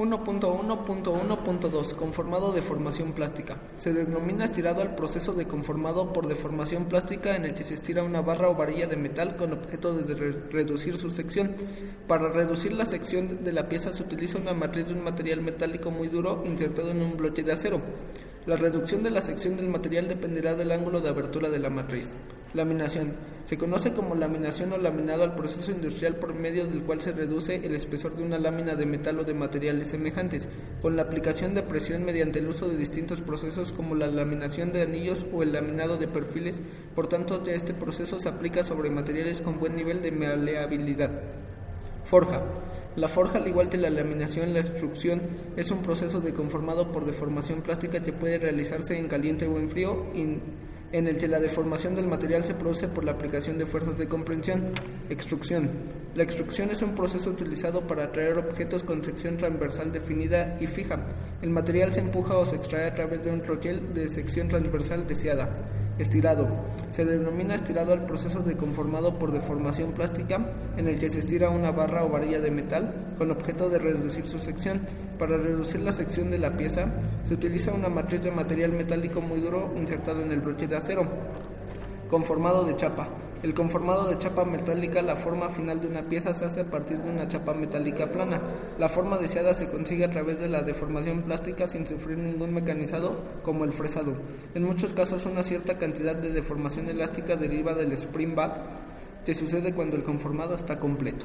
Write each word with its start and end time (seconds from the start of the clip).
1.1.1.2 0.00 1.94
Conformado 1.94 2.52
de 2.52 2.62
formación 2.62 3.12
plástica. 3.12 3.58
Se 3.76 3.92
denomina 3.92 4.46
estirado 4.46 4.80
al 4.80 4.94
proceso 4.94 5.34
de 5.34 5.46
conformado 5.46 6.10
por 6.14 6.26
deformación 6.26 6.86
plástica 6.86 7.36
en 7.36 7.44
el 7.44 7.54
que 7.54 7.64
se 7.64 7.74
estira 7.74 8.02
una 8.02 8.22
barra 8.22 8.48
o 8.48 8.54
varilla 8.54 8.86
de 8.86 8.96
metal 8.96 9.36
con 9.36 9.52
objeto 9.52 9.94
de 9.94 10.14
re 10.14 10.32
reducir 10.50 10.96
su 10.96 11.10
sección. 11.10 11.54
Para 12.06 12.30
reducir 12.30 12.72
la 12.72 12.86
sección 12.86 13.44
de 13.44 13.52
la 13.52 13.68
pieza 13.68 13.92
se 13.92 14.02
utiliza 14.02 14.38
una 14.38 14.54
matriz 14.54 14.86
de 14.86 14.94
un 14.94 15.04
material 15.04 15.42
metálico 15.42 15.90
muy 15.90 16.08
duro 16.08 16.44
insertado 16.46 16.92
en 16.92 17.02
un 17.02 17.18
bloque 17.18 17.42
de 17.42 17.52
acero. 17.52 17.82
La 18.50 18.56
reducción 18.56 19.04
de 19.04 19.12
la 19.12 19.20
sección 19.20 19.54
del 19.54 19.68
material 19.68 20.08
dependerá 20.08 20.56
del 20.56 20.72
ángulo 20.72 21.00
de 21.00 21.08
abertura 21.08 21.50
de 21.50 21.60
la 21.60 21.70
matriz. 21.70 22.08
Laminación. 22.52 23.12
Se 23.44 23.56
conoce 23.56 23.92
como 23.92 24.16
laminación 24.16 24.72
o 24.72 24.76
laminado 24.76 25.22
al 25.22 25.36
proceso 25.36 25.70
industrial 25.70 26.16
por 26.16 26.34
medio 26.34 26.66
del 26.66 26.82
cual 26.82 27.00
se 27.00 27.12
reduce 27.12 27.64
el 27.64 27.76
espesor 27.76 28.16
de 28.16 28.24
una 28.24 28.40
lámina 28.40 28.74
de 28.74 28.86
metal 28.86 29.20
o 29.20 29.22
de 29.22 29.34
materiales 29.34 29.86
semejantes, 29.86 30.48
con 30.82 30.96
la 30.96 31.02
aplicación 31.02 31.54
de 31.54 31.62
presión 31.62 32.04
mediante 32.04 32.40
el 32.40 32.48
uso 32.48 32.68
de 32.68 32.76
distintos 32.76 33.20
procesos 33.20 33.70
como 33.70 33.94
la 33.94 34.08
laminación 34.08 34.72
de 34.72 34.82
anillos 34.82 35.24
o 35.32 35.44
el 35.44 35.52
laminado 35.52 35.96
de 35.96 36.08
perfiles. 36.08 36.58
Por 36.96 37.06
tanto, 37.06 37.40
este 37.46 37.72
proceso 37.72 38.18
se 38.18 38.28
aplica 38.28 38.64
sobre 38.64 38.90
materiales 38.90 39.40
con 39.40 39.60
buen 39.60 39.76
nivel 39.76 40.02
de 40.02 40.10
maleabilidad. 40.10 41.12
Forja. 42.04 42.42
La 42.96 43.06
forja, 43.06 43.38
al 43.38 43.46
igual 43.46 43.68
que 43.68 43.78
la 43.78 43.88
laminación, 43.88 44.52
la 44.52 44.60
extrusión 44.60 45.22
es 45.56 45.70
un 45.70 45.80
proceso 45.80 46.20
de 46.20 46.34
conformado 46.34 46.90
por 46.90 47.04
deformación 47.04 47.62
plástica 47.62 48.02
que 48.02 48.12
puede 48.12 48.38
realizarse 48.38 48.98
en 48.98 49.06
caliente 49.06 49.46
o 49.46 49.58
en 49.58 49.68
frío 49.68 50.06
en 50.92 51.06
el 51.06 51.16
que 51.16 51.28
la 51.28 51.38
deformación 51.38 51.94
del 51.94 52.08
material 52.08 52.42
se 52.42 52.54
produce 52.54 52.88
por 52.88 53.04
la 53.04 53.12
aplicación 53.12 53.58
de 53.58 53.66
fuerzas 53.66 53.96
de 53.96 54.08
comprensión. 54.08 54.72
Extrusión. 55.08 55.70
La 56.16 56.24
extrusión 56.24 56.70
es 56.70 56.82
un 56.82 56.96
proceso 56.96 57.30
utilizado 57.30 57.86
para 57.86 58.04
atraer 58.04 58.38
objetos 58.38 58.82
con 58.82 59.04
sección 59.04 59.36
transversal 59.36 59.92
definida 59.92 60.58
y 60.60 60.66
fija. 60.66 60.98
El 61.42 61.50
material 61.50 61.92
se 61.92 62.00
empuja 62.00 62.36
o 62.36 62.44
se 62.44 62.56
extrae 62.56 62.88
a 62.88 62.94
través 62.94 63.24
de 63.24 63.30
un 63.30 63.42
troquel 63.42 63.94
de 63.94 64.08
sección 64.08 64.48
transversal 64.48 65.06
deseada. 65.06 65.48
Estirado. 66.00 66.48
Se 66.90 67.04
denomina 67.04 67.54
estirado 67.54 67.92
al 67.92 68.06
proceso 68.06 68.40
de 68.40 68.56
conformado 68.56 69.18
por 69.18 69.32
deformación 69.32 69.92
plástica 69.92 70.40
en 70.78 70.88
el 70.88 70.98
que 70.98 71.10
se 71.10 71.18
estira 71.18 71.50
una 71.50 71.72
barra 71.72 72.04
o 72.04 72.08
varilla 72.08 72.40
de 72.40 72.50
metal 72.50 73.12
con 73.18 73.30
objeto 73.30 73.68
de 73.68 73.78
reducir 73.78 74.26
su 74.26 74.38
sección. 74.38 74.80
Para 75.18 75.36
reducir 75.36 75.82
la 75.82 75.92
sección 75.92 76.30
de 76.30 76.38
la 76.38 76.56
pieza 76.56 76.86
se 77.22 77.34
utiliza 77.34 77.74
una 77.74 77.90
matriz 77.90 78.22
de 78.22 78.30
material 78.30 78.72
metálico 78.72 79.20
muy 79.20 79.40
duro 79.40 79.74
insertado 79.76 80.22
en 80.22 80.32
el 80.32 80.40
broche 80.40 80.66
de 80.66 80.76
acero. 80.78 81.02
Conformado 82.08 82.64
de 82.64 82.76
chapa. 82.76 83.06
El 83.42 83.54
conformado 83.54 84.06
de 84.06 84.18
chapa 84.18 84.44
metálica, 84.44 85.00
la 85.00 85.16
forma 85.16 85.48
final 85.48 85.80
de 85.80 85.86
una 85.86 86.02
pieza 86.02 86.34
se 86.34 86.44
hace 86.44 86.60
a 86.60 86.70
partir 86.70 86.98
de 86.98 87.08
una 87.08 87.26
chapa 87.26 87.54
metálica 87.54 88.06
plana. 88.12 88.38
La 88.78 88.90
forma 88.90 89.16
deseada 89.16 89.54
se 89.54 89.70
consigue 89.70 90.04
a 90.04 90.10
través 90.10 90.38
de 90.38 90.48
la 90.48 90.62
deformación 90.62 91.22
plástica 91.22 91.66
sin 91.66 91.86
sufrir 91.86 92.18
ningún 92.18 92.52
mecanizado 92.52 93.18
como 93.42 93.64
el 93.64 93.72
fresado. 93.72 94.12
En 94.54 94.64
muchos 94.64 94.92
casos 94.92 95.24
una 95.24 95.42
cierta 95.42 95.78
cantidad 95.78 96.14
de 96.14 96.32
deformación 96.32 96.90
elástica 96.90 97.36
deriva 97.36 97.72
del 97.72 97.92
spring 97.92 98.34
back 98.34 98.52
que 99.24 99.32
sucede 99.32 99.72
cuando 99.72 99.96
el 99.96 100.02
conformado 100.02 100.54
está 100.54 100.78
completo. 100.78 101.24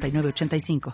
906985. 0.00 0.80